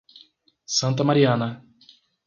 Santa 0.77 1.03
Mariana 1.03 1.61